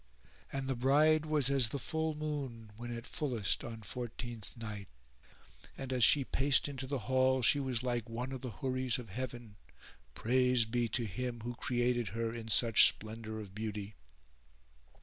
[FN#410] 0.51 0.57
And 0.59 0.67
the 0.67 0.75
bride 0.75 1.25
was 1.27 1.51
as 1.51 1.69
the 1.69 1.77
full 1.77 2.15
moon 2.15 2.71
when 2.75 2.89
at 2.89 3.05
fullest 3.05 3.63
on 3.63 3.83
fourteenth 3.83 4.57
night; 4.57 4.87
and 5.77 5.93
as 5.93 6.03
she 6.03 6.23
paced 6.25 6.67
into 6.67 6.87
the 6.87 6.97
hall 7.05 7.43
she 7.43 7.59
was 7.59 7.83
like 7.83 8.09
one 8.09 8.31
of 8.31 8.41
the 8.41 8.49
Houris 8.49 8.97
of 8.97 9.09
Heaven—praise 9.09 10.65
be 10.65 10.87
to 10.87 11.05
Him 11.05 11.41
who 11.41 11.53
created 11.53 12.07
her 12.17 12.33
in 12.33 12.47
such 12.47 12.87
splendour 12.87 13.39
of 13.39 13.53
beauty! 13.53 13.93